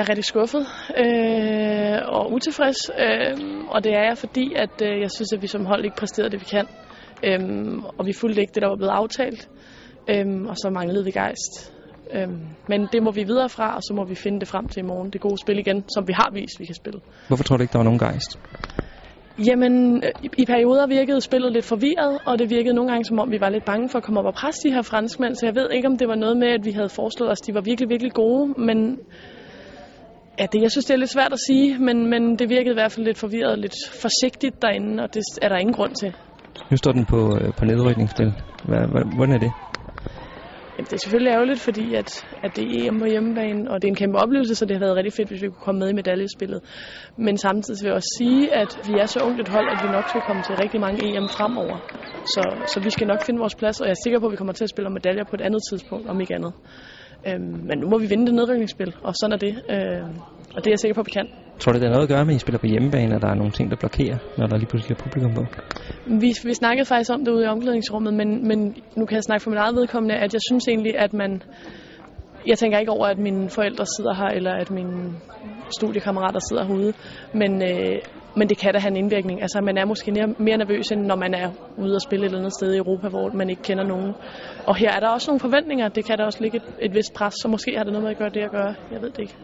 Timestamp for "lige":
64.56-64.70